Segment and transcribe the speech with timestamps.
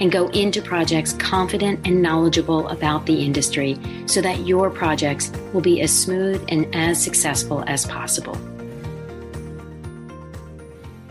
[0.00, 5.60] and go into projects confident and knowledgeable about the industry so that your projects will
[5.60, 8.36] be as smooth and as successful as possible.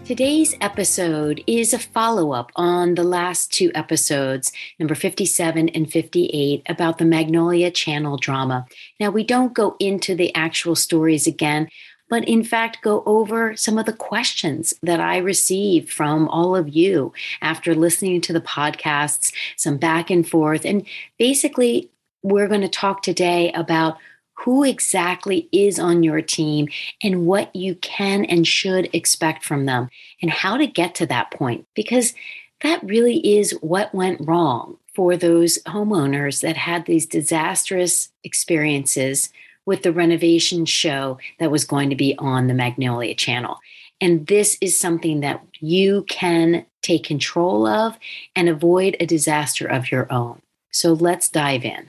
[0.09, 6.63] Today's episode is a follow up on the last two episodes, number 57 and 58,
[6.67, 8.65] about the Magnolia Channel drama.
[8.99, 11.69] Now, we don't go into the actual stories again,
[12.09, 16.69] but in fact go over some of the questions that I received from all of
[16.69, 20.65] you after listening to the podcasts, some back and forth.
[20.65, 20.85] And
[21.17, 21.89] basically,
[22.21, 23.97] we're going to talk today about
[24.33, 26.67] who exactly is on your team
[27.03, 29.89] and what you can and should expect from them
[30.21, 32.13] and how to get to that point because
[32.61, 39.29] that really is what went wrong for those homeowners that had these disastrous experiences
[39.69, 43.59] with the renovation show that was going to be on the Magnolia channel.
[44.01, 47.95] And this is something that you can take control of
[48.35, 50.41] and avoid a disaster of your own.
[50.71, 51.87] So let's dive in.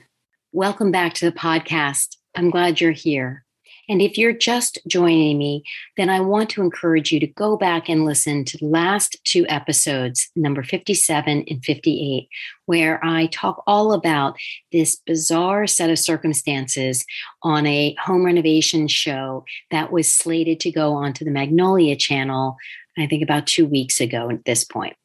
[0.51, 2.17] Welcome back to the podcast.
[2.35, 3.45] I'm glad you're here.
[3.91, 5.65] And if you're just joining me,
[5.97, 9.45] then I want to encourage you to go back and listen to the last two
[9.49, 12.29] episodes, number 57 and 58,
[12.67, 14.37] where I talk all about
[14.71, 17.05] this bizarre set of circumstances
[17.43, 22.55] on a home renovation show that was slated to go onto the Magnolia channel,
[22.97, 24.95] I think about two weeks ago at this point.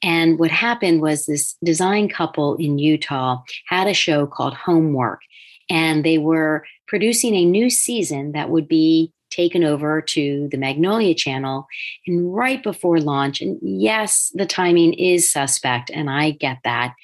[0.00, 5.22] And what happened was this design couple in Utah had a show called Homework
[5.70, 11.14] and they were producing a new season that would be taken over to the Magnolia
[11.14, 11.66] channel
[12.06, 13.40] and right before launch.
[13.40, 16.94] And yes, the timing is suspect, and I get that,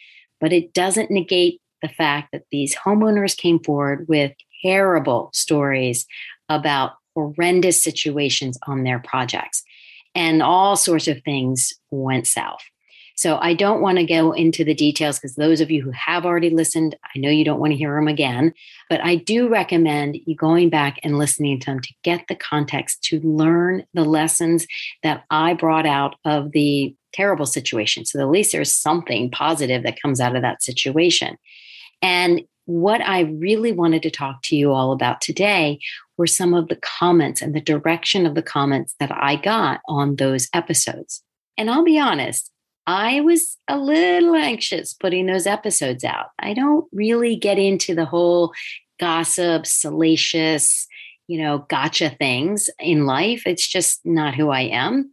[0.41, 6.07] but it doesn't negate the fact that these homeowners came forward with terrible stories
[6.49, 9.63] about horrendous situations on their projects.
[10.15, 12.63] And all sorts of things went south.
[13.17, 16.27] So I don't want to go into the details because those of you who have
[16.27, 18.53] already listened, I know you don't want to hear them again,
[18.91, 23.05] but I do recommend you going back and listening to them to get the context
[23.05, 24.67] to learn the lessons
[25.03, 28.05] that I brought out of the terrible situation.
[28.05, 31.37] So at least there's something positive that comes out of that situation.
[32.03, 35.79] And what I really wanted to talk to you all about today
[36.17, 40.17] were some of the comments and the direction of the comments that I got on
[40.17, 41.23] those episodes.
[41.57, 42.51] And I'll be honest,
[42.87, 46.27] I was a little anxious putting those episodes out.
[46.39, 48.53] I don't really get into the whole
[49.01, 50.87] gossip, salacious,
[51.27, 53.45] you know, gotcha things in life.
[53.47, 55.13] It's just not who I am.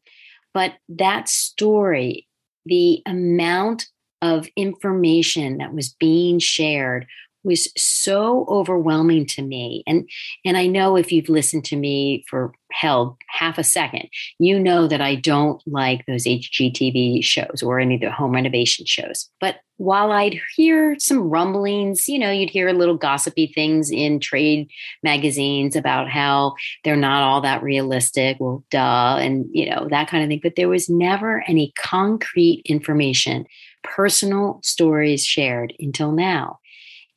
[0.54, 2.28] But that story,
[2.66, 3.88] the amount
[4.22, 7.08] of information that was being shared
[7.44, 9.84] was so overwhelming to me.
[9.88, 10.09] And
[10.46, 14.07] and i know if you've listened to me for hell half a second
[14.40, 18.85] you know that i don't like those hgtv shows or any of the home renovation
[18.85, 19.29] shows.
[19.40, 24.69] But while i'd hear some rumblings you know you'd hear little gossipy things in trade
[25.03, 26.53] magazines about how
[26.84, 30.40] they're not all that realistic well duh and you know that kind of thing.
[30.41, 33.46] But there was never any concrete information
[33.84, 36.59] personal stories shared until now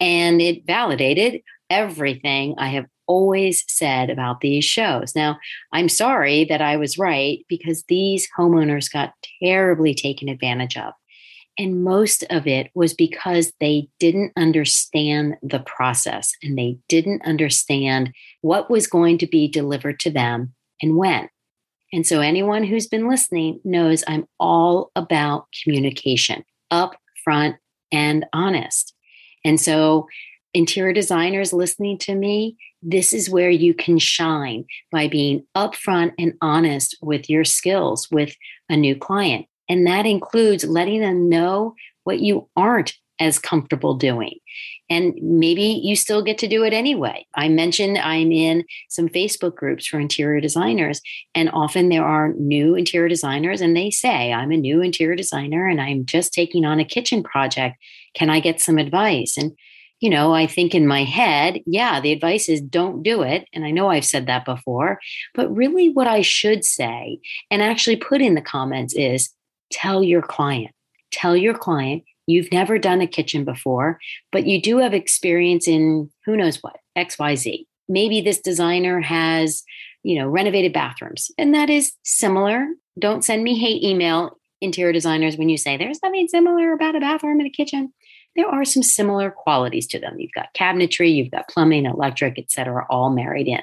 [0.00, 5.14] and it validated everything I have always said about these shows.
[5.14, 5.38] Now,
[5.72, 9.12] I'm sorry that I was right because these homeowners got
[9.42, 10.92] terribly taken advantage of.
[11.58, 18.12] And most of it was because they didn't understand the process and they didn't understand
[18.40, 20.52] what was going to be delivered to them
[20.82, 21.28] and when.
[21.92, 27.56] And so, anyone who's been listening knows I'm all about communication, up front
[27.92, 28.93] and honest.
[29.44, 30.08] And so,
[30.52, 36.34] interior designers listening to me, this is where you can shine by being upfront and
[36.40, 38.36] honest with your skills with
[38.68, 39.46] a new client.
[39.68, 41.74] And that includes letting them know
[42.04, 44.38] what you aren't as comfortable doing.
[44.90, 47.26] And maybe you still get to do it anyway.
[47.34, 51.00] I mentioned I'm in some Facebook groups for interior designers,
[51.34, 55.66] and often there are new interior designers, and they say, I'm a new interior designer
[55.66, 57.76] and I'm just taking on a kitchen project.
[58.14, 59.36] Can I get some advice?
[59.36, 59.52] And
[60.00, 63.48] you know, I think in my head, yeah, the advice is don't do it.
[63.54, 64.98] And I know I've said that before,
[65.34, 67.20] but really what I should say
[67.50, 69.30] and actually put in the comments is
[69.70, 70.72] tell your client,
[71.10, 73.98] tell your client You've never done a kitchen before,
[74.32, 77.66] but you do have experience in who knows what, XYZ.
[77.88, 79.62] Maybe this designer has,
[80.02, 82.66] you know, renovated bathrooms, and that is similar.
[82.98, 87.00] Don't send me hate email interior designers when you say there's nothing similar about a
[87.00, 87.92] bathroom and a kitchen.
[88.36, 90.18] There are some similar qualities to them.
[90.18, 93.60] You've got cabinetry, you've got plumbing, electric, etc., all married in.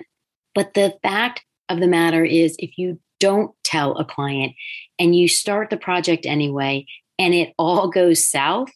[0.53, 4.53] But the fact of the matter is, if you don't tell a client
[4.99, 6.85] and you start the project anyway
[7.21, 8.71] and it all goes south,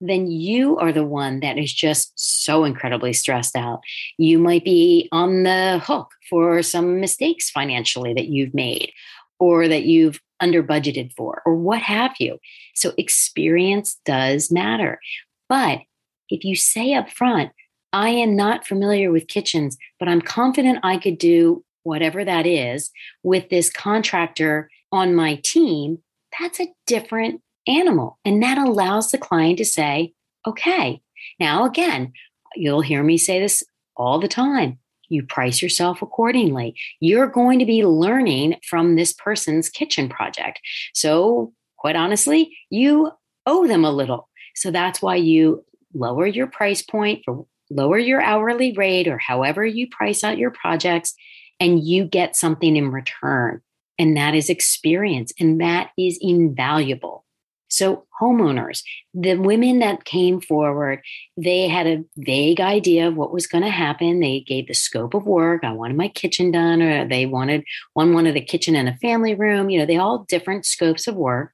[0.00, 3.80] then you are the one that is just so incredibly stressed out.
[4.18, 8.92] You might be on the hook for some mistakes financially that you've made
[9.40, 12.38] or that you've under budgeted for or what have you.
[12.76, 15.00] So experience does matter.
[15.48, 15.80] But
[16.28, 17.50] if you say up front,
[17.92, 22.92] I am not familiar with kitchens, but I'm confident I could do whatever that is
[23.24, 25.98] with this contractor on my team,
[26.38, 28.18] that's a different animal.
[28.24, 30.14] And that allows the client to say,
[30.46, 31.00] okay,
[31.38, 32.12] now again,
[32.56, 33.62] you'll hear me say this
[33.96, 34.78] all the time.
[35.08, 36.74] You price yourself accordingly.
[37.00, 40.60] You're going to be learning from this person's kitchen project.
[40.94, 43.10] So, quite honestly, you
[43.46, 44.28] owe them a little.
[44.54, 49.64] So, that's why you lower your price point for lower your hourly rate or however
[49.64, 51.14] you price out your projects,
[51.60, 53.60] and you get something in return.
[53.98, 57.24] And that is experience, and that is invaluable.
[57.68, 58.82] So, homeowners,
[59.14, 61.00] the women that came forward,
[61.36, 64.20] they had a vague idea of what was going to happen.
[64.20, 65.64] They gave the scope of work.
[65.64, 69.34] I wanted my kitchen done, or they wanted one wanted a kitchen and a family
[69.34, 69.70] room.
[69.70, 71.52] You know, they all different scopes of work.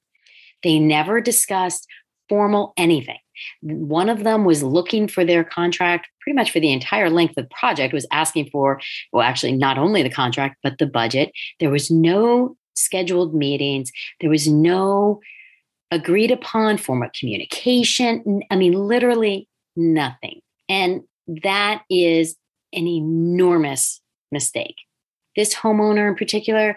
[0.63, 1.85] They never discussed
[2.29, 3.19] formal anything.
[3.61, 7.43] One of them was looking for their contract pretty much for the entire length of
[7.43, 8.79] the project, was asking for,
[9.11, 11.31] well, actually, not only the contract, but the budget.
[11.59, 13.91] There was no scheduled meetings.
[14.21, 15.19] There was no
[15.91, 18.41] agreed upon form of communication.
[18.49, 20.41] I mean, literally nothing.
[20.67, 21.03] And
[21.43, 22.35] that is
[22.73, 24.01] an enormous
[24.31, 24.75] mistake.
[25.35, 26.75] This homeowner in particular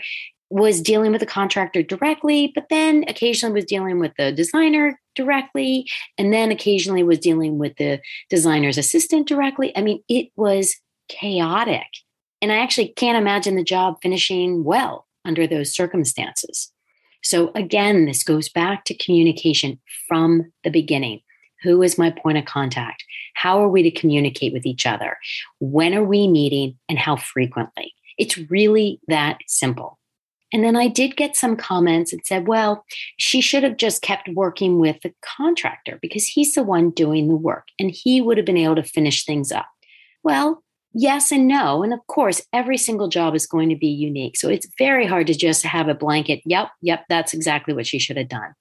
[0.50, 5.87] was dealing with the contractor directly, but then occasionally was dealing with the designer directly,
[6.16, 8.00] and then occasionally was dealing with the
[8.31, 9.76] designer's assistant directly.
[9.76, 10.76] I mean, it was
[11.08, 11.87] chaotic.
[12.40, 16.72] And I actually can't imagine the job finishing well under those circumstances.
[17.23, 21.20] So, again, this goes back to communication from the beginning.
[21.62, 23.05] Who is my point of contact?
[23.35, 25.17] How are we to communicate with each other?
[25.59, 27.94] When are we meeting and how frequently?
[28.17, 29.99] It's really that simple.
[30.53, 32.85] And then I did get some comments and said, well,
[33.19, 37.37] she should have just kept working with the contractor because he's the one doing the
[37.37, 39.67] work and he would have been able to finish things up.
[40.23, 40.62] Well,
[40.99, 41.83] yes and no.
[41.83, 44.37] And of course, every single job is going to be unique.
[44.37, 47.99] So it's very hard to just have a blanket, yep, yep, that's exactly what she
[47.99, 48.53] should have done.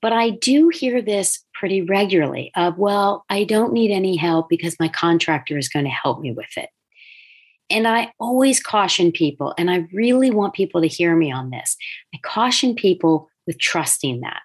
[0.00, 4.80] But I do hear this pretty regularly of, well, I don't need any help because
[4.80, 6.70] my contractor is going to help me with it.
[7.70, 11.76] And I always caution people, and I really want people to hear me on this.
[12.14, 14.40] I caution people with trusting that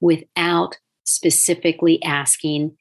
[0.00, 2.76] without specifically asking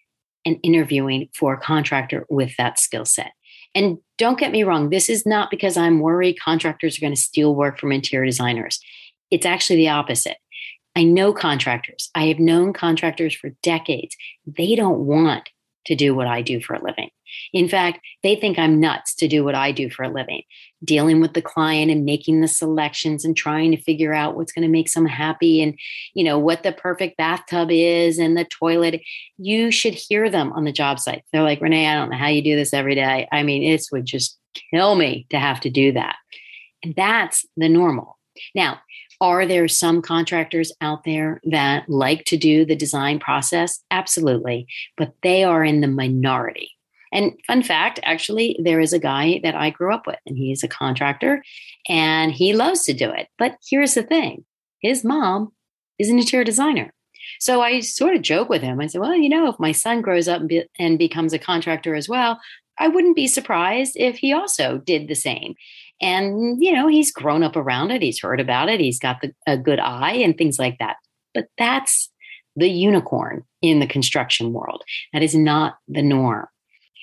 [0.46, 3.32] and interviewing for a contractor with that skill set.
[3.74, 7.20] And don't get me wrong, this is not because I'm worried contractors are going to
[7.20, 8.80] steal work from interior designers.
[9.30, 10.38] It's actually the opposite.
[10.96, 12.10] I know contractors.
[12.16, 14.16] I have known contractors for decades.
[14.46, 15.50] They don't want
[15.86, 17.10] to do what I do for a living.
[17.54, 20.44] In fact, they think I'm nuts to do what I do for a living,
[20.84, 24.64] dealing with the client and making the selections and trying to figure out what's going
[24.64, 25.78] to make them happy and,
[26.14, 29.02] you know, what the perfect bathtub is and the toilet.
[29.38, 31.24] You should hear them on the job site.
[31.32, 33.28] They're like, Renee, I don't know how you do this every day.
[33.32, 34.38] I mean, it would just
[34.74, 36.16] kill me to have to do that.
[36.84, 38.18] And that's the normal.
[38.56, 38.82] Now,
[39.20, 43.84] are there some contractors out there that like to do the design process?
[43.92, 44.68] Absolutely.
[44.98, 46.72] But they are in the minority.
[47.12, 50.64] And fun fact, actually, there is a guy that I grew up with, and he's
[50.64, 51.44] a contractor
[51.88, 53.28] and he loves to do it.
[53.38, 54.46] But here's the thing
[54.80, 55.52] his mom
[56.00, 56.94] is an interior designer.
[57.40, 58.80] So I sort of joke with him.
[58.80, 61.40] I said, well, you know, if my son grows up and, be- and becomes a
[61.40, 62.40] contractor as well,
[62.80, 65.56] I wouldn't be surprised if he also did the same.
[66.02, 69.34] And, you know, he's grown up around it, he's heard about it, he's got the,
[69.46, 70.96] a good eye and things like that.
[71.34, 72.10] But that's
[72.56, 74.84] the unicorn in the construction world.
[75.14, 76.48] That is not the norm.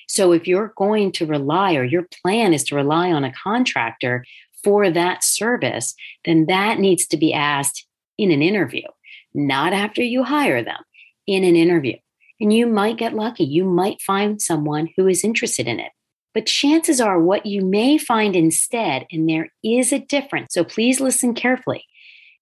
[0.09, 4.25] So if you're going to rely or your plan is to rely on a contractor
[4.63, 7.85] for that service, then that needs to be asked
[8.17, 8.87] in an interview,
[9.33, 10.81] not after you hire them,
[11.27, 11.95] in an interview.
[12.41, 13.43] And you might get lucky.
[13.43, 15.91] You might find someone who is interested in it.
[16.33, 20.53] But chances are, what you may find instead, and there is a difference.
[20.53, 21.85] So please listen carefully.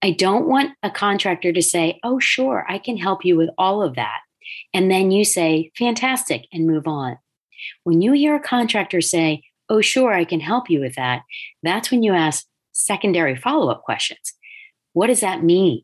[0.02, 3.82] I don't want a contractor to say, Oh, sure, I can help you with all
[3.82, 4.20] of that.
[4.74, 7.18] And then you say, fantastic, and move on.
[7.84, 11.24] When you hear a contractor say, oh, sure, I can help you with that,
[11.64, 14.34] that's when you ask secondary follow up questions.
[14.94, 15.84] What does that mean?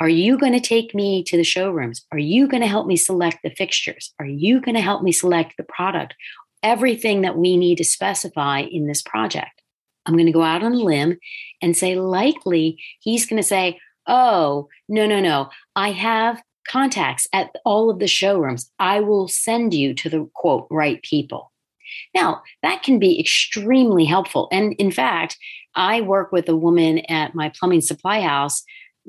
[0.00, 2.04] Are you going to take me to the showrooms?
[2.10, 4.12] Are you going to help me select the fixtures?
[4.18, 6.14] Are you going to help me select the product?
[6.62, 9.62] Everything that we need to specify in this project.
[10.04, 11.18] I'm going to go out on a limb
[11.60, 15.50] and say, likely he's going to say, Oh, no, no, no.
[15.76, 18.70] I have contacts at all of the showrooms.
[18.78, 21.52] I will send you to the quote, right people.
[22.14, 24.48] Now, that can be extremely helpful.
[24.50, 25.36] And in fact,
[25.74, 28.62] I work with a woman at my plumbing supply house,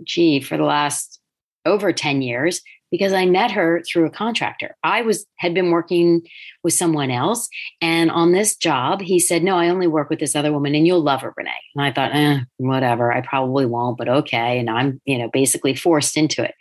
[0.04, 1.20] gee, for the last
[1.66, 2.62] over 10 years
[2.94, 4.78] because I met her through a contractor.
[4.84, 6.22] I was had been working
[6.64, 7.50] with someone else,
[7.82, 10.86] and on this job, he said, "No, I only work with this other woman, and
[10.86, 13.12] you'll love her, Renee." And I thought, eh, whatever.
[13.12, 14.60] I probably won't, but okay.
[14.60, 16.54] And I'm, you know, basically forced into it.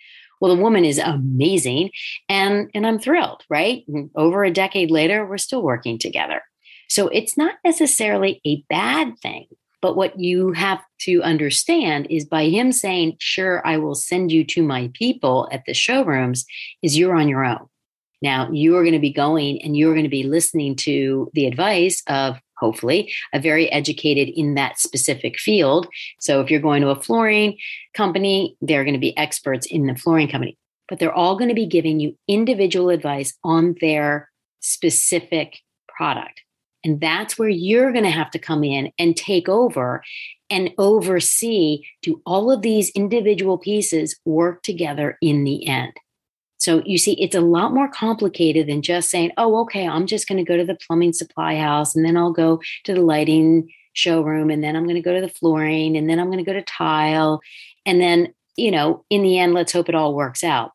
[0.43, 1.93] Well, the woman is amazing,
[2.29, 3.45] and and I'm thrilled.
[3.49, 3.85] Right?
[3.89, 6.43] And over a decade later, we're still working together.
[6.89, 9.47] So it's not necessarily a bad thing
[9.83, 14.45] but what you have to understand is by him saying, Sure, I will send you
[14.45, 16.47] to my people at the showrooms,
[16.83, 17.67] is you're on your own.
[18.23, 21.47] Now, you are going to be going and you're going to be listening to the
[21.47, 25.89] advice of hopefully a very educated in that specific field.
[26.21, 27.59] So, if you're going to a flooring
[27.95, 30.57] company, they're going to be experts in the flooring company,
[30.89, 36.43] but they're all going to be giving you individual advice on their specific product.
[36.85, 40.03] And that's where you're going to have to come in and take over
[40.51, 45.93] and oversee do all of these individual pieces work together in the end.
[46.63, 50.29] So you see, it's a lot more complicated than just saying, oh, okay, I'm just
[50.29, 53.69] going to go to the plumbing supply house and then I'll go to the lighting
[53.95, 56.49] showroom and then I'm going to go to the flooring and then I'm going to
[56.49, 57.41] go to tile.
[57.85, 60.71] And then, you know, in the end, let's hope it all works out.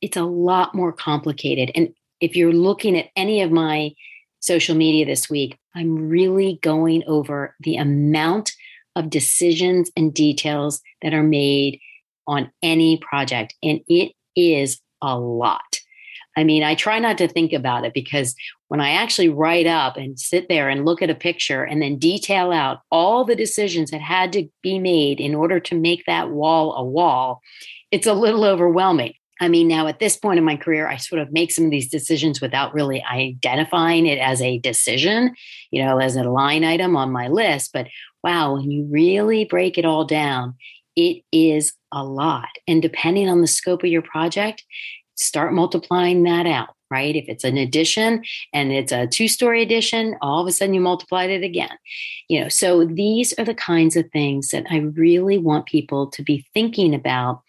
[0.00, 1.70] It's a lot more complicated.
[1.74, 1.90] And
[2.22, 3.90] if you're looking at any of my
[4.38, 8.52] social media this week, I'm really going over the amount
[8.96, 11.78] of decisions and details that are made
[12.26, 13.54] on any project.
[13.62, 15.80] And it is a lot.
[16.36, 18.34] I mean, I try not to think about it because
[18.68, 21.98] when I actually write up and sit there and look at a picture and then
[21.98, 26.30] detail out all the decisions that had to be made in order to make that
[26.30, 27.40] wall a wall,
[27.90, 29.14] it's a little overwhelming.
[29.40, 31.70] I mean, now at this point in my career, I sort of make some of
[31.70, 35.34] these decisions without really identifying it as a decision,
[35.70, 37.72] you know, as a line item on my list.
[37.72, 37.88] But
[38.22, 40.56] wow, when you really break it all down,
[40.94, 42.48] it is a lot.
[42.66, 44.64] And depending on the scope of your project,
[45.16, 47.14] start multiplying that out, right?
[47.14, 50.80] If it's an addition and it's a two story addition, all of a sudden you
[50.80, 51.76] multiplied it again.
[52.28, 56.22] You know, so these are the kinds of things that I really want people to
[56.22, 57.42] be thinking about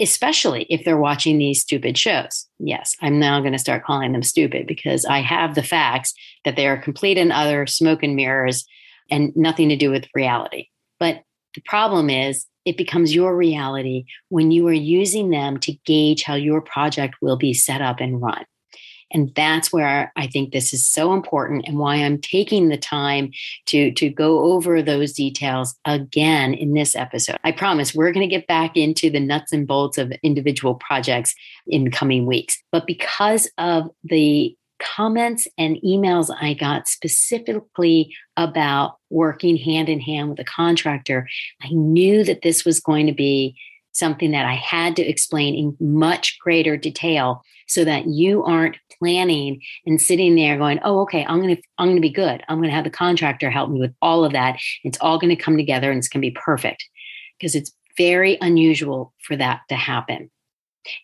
[0.00, 2.46] especially if they're watching these stupid shows.
[2.58, 6.14] Yes, I'm now going to start calling them stupid because I have the facts
[6.44, 8.64] that they are complete and utter smoke and mirrors
[9.10, 10.68] and nothing to do with reality.
[10.98, 11.22] But
[11.54, 16.34] the problem is, it becomes your reality when you are using them to gauge how
[16.34, 18.44] your project will be set up and run.
[19.14, 23.30] And that's where I think this is so important and why I'm taking the time
[23.66, 27.36] to, to go over those details again in this episode.
[27.44, 31.34] I promise we're going to get back into the nuts and bolts of individual projects
[31.68, 32.60] in coming weeks.
[32.72, 40.30] But because of the comments and emails I got specifically about working hand in hand
[40.30, 41.28] with a contractor,
[41.62, 43.56] I knew that this was going to be
[43.92, 49.60] something that I had to explain in much greater detail so that you aren't planning
[49.86, 52.42] and sitting there going, "Oh, okay, I'm going to I'm going to be good.
[52.48, 54.58] I'm going to have the contractor help me with all of that.
[54.82, 56.84] It's all going to come together and it's going to be perfect."
[57.38, 60.30] Because it's very unusual for that to happen.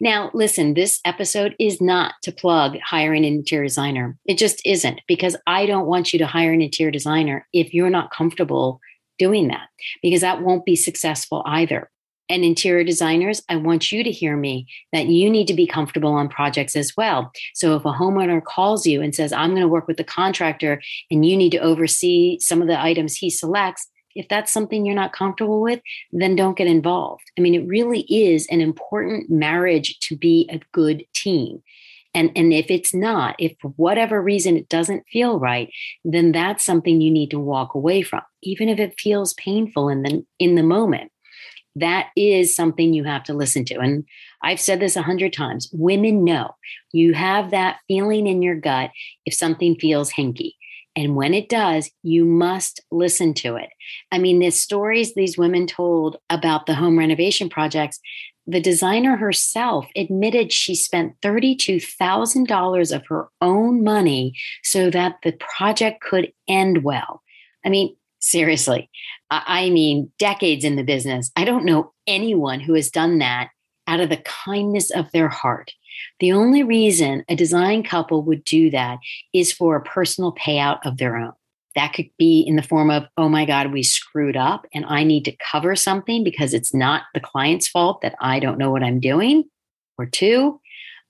[0.00, 4.16] Now, listen, this episode is not to plug hiring an interior designer.
[4.26, 7.90] It just isn't because I don't want you to hire an interior designer if you're
[7.90, 8.80] not comfortable
[9.18, 9.68] doing that
[10.02, 11.90] because that won't be successful either
[12.30, 16.12] and interior designers, I want you to hear me that you need to be comfortable
[16.12, 17.32] on projects as well.
[17.54, 20.80] So if a homeowner calls you and says, I'm going to work with the contractor
[21.10, 24.94] and you need to oversee some of the items he selects, if that's something you're
[24.94, 25.80] not comfortable with,
[26.12, 27.30] then don't get involved.
[27.38, 31.62] I mean, it really is an important marriage to be a good team.
[32.12, 35.70] And, and if it's not, if for whatever reason it doesn't feel right,
[36.04, 40.02] then that's something you need to walk away from, even if it feels painful in
[40.02, 41.12] the in the moment
[41.76, 43.78] that is something you have to listen to.
[43.78, 44.04] And
[44.42, 46.54] I've said this a hundred times women know
[46.92, 48.90] you have that feeling in your gut
[49.24, 50.54] if something feels hinky.
[50.96, 53.70] And when it does, you must listen to it.
[54.10, 58.00] I mean, the stories these women told about the home renovation projects,
[58.46, 66.02] the designer herself admitted she spent $32,000 of her own money so that the project
[66.02, 67.22] could end well.
[67.64, 68.90] I mean, seriously,
[69.30, 71.30] I mean, decades in the business.
[71.36, 73.50] I don't know anyone who has done that
[73.86, 75.72] out of the kindness of their heart.
[76.20, 78.98] The only reason a design couple would do that
[79.32, 81.32] is for a personal payout of their own.
[81.76, 85.04] That could be in the form of, oh my God, we screwed up and I
[85.04, 88.82] need to cover something because it's not the client's fault that I don't know what
[88.82, 89.44] I'm doing.
[89.96, 90.60] Or two,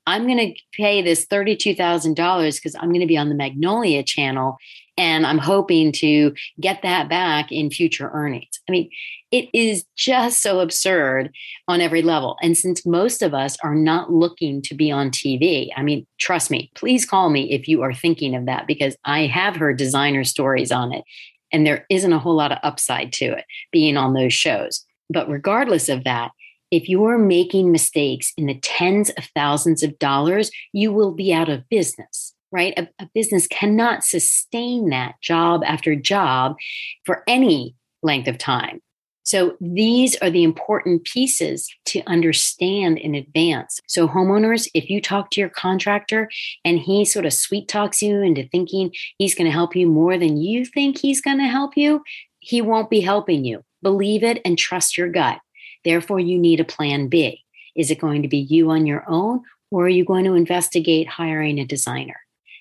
[0.06, 4.58] I'm going to pay this $32,000 because I'm going to be on the Magnolia channel
[4.96, 8.60] and I'm hoping to get that back in future earnings.
[8.68, 8.90] I mean,
[9.30, 11.30] it is just so absurd
[11.68, 12.36] on every level.
[12.42, 16.50] And since most of us are not looking to be on TV, I mean, trust
[16.50, 20.24] me, please call me if you are thinking of that because I have heard designer
[20.24, 21.04] stories on it.
[21.52, 24.84] And there isn't a whole lot of upside to it being on those shows.
[25.08, 26.32] But regardless of that,
[26.70, 31.48] if you're making mistakes in the tens of thousands of dollars, you will be out
[31.48, 32.76] of business right?
[32.76, 36.56] A, a, business cannot sustain that job after job
[37.04, 38.80] for any length of time.
[39.22, 43.80] So these are the important pieces to understand in advance.
[43.86, 46.28] So homeowners, if you talk to your contractor
[46.64, 50.18] and he sort of sweet talks you into thinking he's going to help you more
[50.18, 52.02] than you think he's going to help you,
[52.40, 53.62] he won't be helping you.
[53.82, 55.38] Believe it and trust your gut.
[55.84, 57.44] Therefore, you need a plan B.
[57.76, 61.08] Is it going to be you on your own or are you going to investigate
[61.08, 62.20] hiring a designer?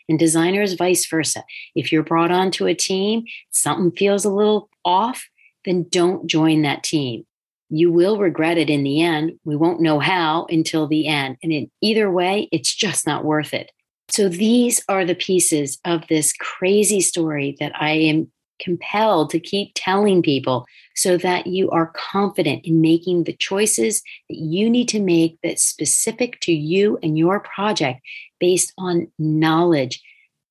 [0.09, 1.43] and designers vice versa.
[1.75, 5.29] If you're brought onto a team, something feels a little off,
[5.65, 7.25] then don't join that team.
[7.69, 9.39] You will regret it in the end.
[9.43, 11.37] We won't know how until the end.
[11.43, 13.71] And in either way, it's just not worth it.
[14.09, 19.71] So these are the pieces of this crazy story that I am compelled to keep
[19.75, 24.99] telling people so that you are confident in making the choices that you need to
[24.99, 28.01] make that's specific to you and your project
[28.39, 30.01] based on knowledge,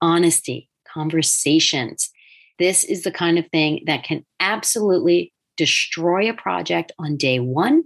[0.01, 2.11] honesty, conversations.
[2.59, 7.85] This is the kind of thing that can absolutely destroy a project on day one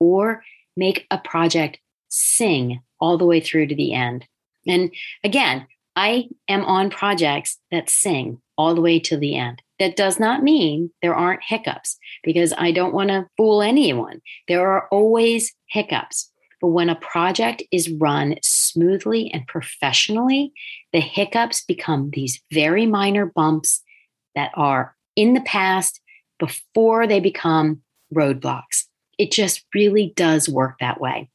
[0.00, 0.42] or
[0.76, 4.26] make a project sing all the way through to the end.
[4.66, 9.62] And again, I am on projects that sing all the way to the end.
[9.78, 14.20] That does not mean there aren't hiccups because I don't want to fool anyone.
[14.48, 16.30] There are always hiccups.
[16.60, 20.52] But when a project is run smoothly and professionally,
[20.92, 23.82] the hiccups become these very minor bumps
[24.34, 26.00] that are in the past
[26.38, 27.80] before they become
[28.12, 28.84] roadblocks.
[29.18, 31.30] It just really does work that way.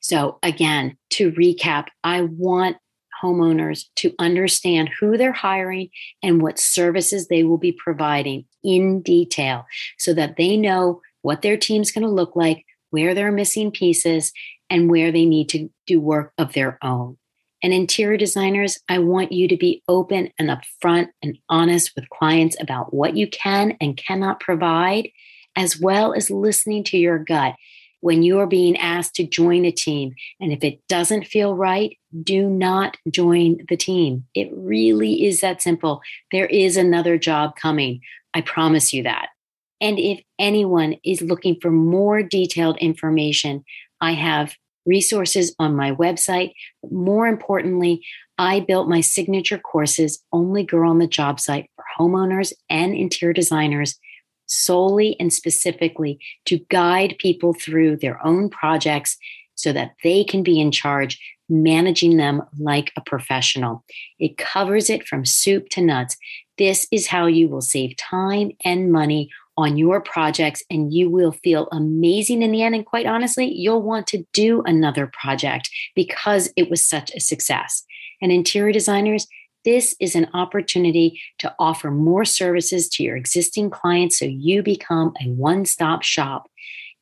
[0.00, 2.78] So, again, to recap, I want
[3.22, 5.90] homeowners to understand who they're hiring
[6.22, 9.66] and what services they will be providing in detail
[9.98, 14.32] so that they know what their team's going to look like, where they're missing pieces,
[14.70, 17.18] and where they need to do work of their own.
[17.62, 22.56] And interior designers, I want you to be open and upfront and honest with clients
[22.60, 25.10] about what you can and cannot provide,
[25.56, 27.54] as well as listening to your gut
[28.00, 30.14] when you are being asked to join a team.
[30.40, 34.24] And if it doesn't feel right, do not join the team.
[34.34, 36.00] It really is that simple.
[36.32, 38.00] There is another job coming.
[38.32, 39.28] I promise you that.
[39.82, 43.64] And if anyone is looking for more detailed information,
[44.00, 44.54] I have
[44.86, 46.52] resources on my website.
[46.82, 48.04] But more importantly,
[48.38, 53.32] I built my signature courses, Only Girl on the Job Site, for homeowners and interior
[53.32, 53.98] designers
[54.46, 59.16] solely and specifically to guide people through their own projects
[59.54, 63.84] so that they can be in charge, managing them like a professional.
[64.18, 66.16] It covers it from soup to nuts.
[66.58, 71.32] This is how you will save time and money on your projects, and you will
[71.32, 72.74] feel amazing in the end.
[72.74, 77.84] And quite honestly, you'll want to do another project because it was such a success.
[78.22, 79.26] And interior designers,
[79.64, 85.12] this is an opportunity to offer more services to your existing clients so you become
[85.20, 86.48] a one stop shop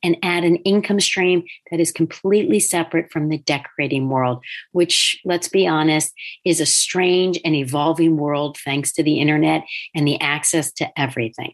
[0.03, 5.49] and add an income stream that is completely separate from the decorating world, which, let's
[5.49, 6.13] be honest,
[6.45, 11.53] is a strange and evolving world thanks to the internet and the access to everything.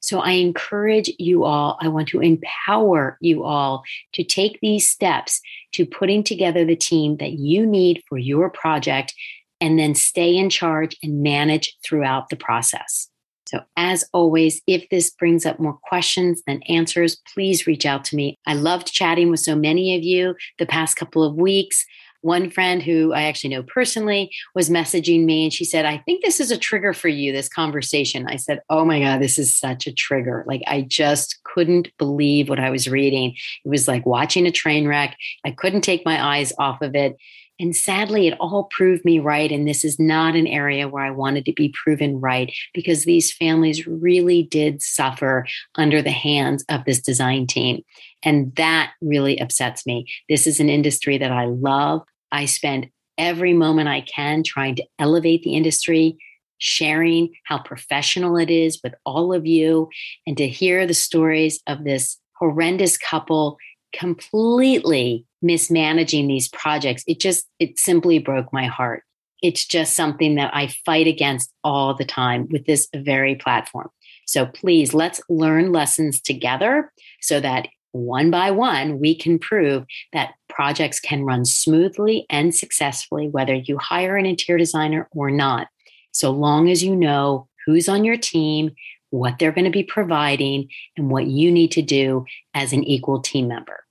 [0.00, 3.82] So I encourage you all, I want to empower you all
[4.14, 5.40] to take these steps
[5.72, 9.14] to putting together the team that you need for your project
[9.60, 13.08] and then stay in charge and manage throughout the process.
[13.48, 18.16] So, as always, if this brings up more questions than answers, please reach out to
[18.16, 18.36] me.
[18.46, 21.86] I loved chatting with so many of you the past couple of weeks.
[22.20, 26.22] One friend who I actually know personally was messaging me and she said, I think
[26.22, 28.26] this is a trigger for you, this conversation.
[28.26, 30.44] I said, Oh my God, this is such a trigger.
[30.46, 33.34] Like, I just couldn't believe what I was reading.
[33.64, 35.16] It was like watching a train wreck.
[35.44, 37.16] I couldn't take my eyes off of it.
[37.60, 39.50] And sadly, it all proved me right.
[39.50, 43.32] And this is not an area where I wanted to be proven right because these
[43.32, 47.82] families really did suffer under the hands of this design team.
[48.22, 50.06] And that really upsets me.
[50.28, 52.02] This is an industry that I love.
[52.30, 56.16] I spend every moment I can trying to elevate the industry,
[56.58, 59.88] sharing how professional it is with all of you,
[60.26, 63.56] and to hear the stories of this horrendous couple
[63.92, 67.04] completely mismanaging these projects.
[67.06, 69.04] It just, it simply broke my heart.
[69.40, 73.88] It's just something that I fight against all the time with this very platform.
[74.26, 80.34] So please let's learn lessons together so that one by one, we can prove that
[80.48, 85.68] projects can run smoothly and successfully, whether you hire an interior designer or not,
[86.12, 88.74] so long as you know who's on your team,
[89.10, 93.20] what they're going to be providing, and what you need to do as an equal
[93.20, 93.84] team member.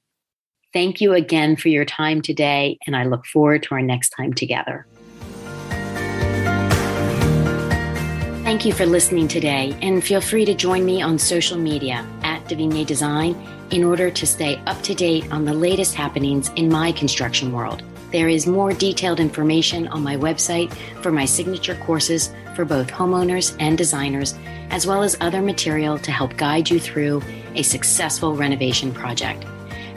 [0.73, 4.33] Thank you again for your time today, and I look forward to our next time
[4.33, 4.85] together.
[8.43, 12.45] Thank you for listening today, and feel free to join me on social media at
[12.45, 13.35] Davina Design
[13.71, 17.83] in order to stay up to date on the latest happenings in my construction world.
[18.11, 23.53] There is more detailed information on my website for my signature courses for both homeowners
[23.59, 24.33] and designers,
[24.69, 27.21] as well as other material to help guide you through
[27.55, 29.45] a successful renovation project.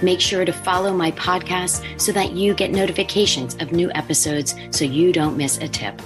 [0.03, 4.85] Make sure to follow my podcast so that you get notifications of new episodes so
[4.85, 6.01] you don't miss a tip.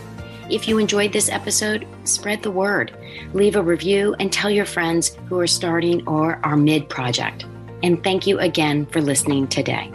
[0.50, 2.96] If you enjoyed this episode, spread the word.
[3.33, 7.46] Leave a review and tell your friends who are starting or are mid project.
[7.83, 9.90] And thank you again for listening today.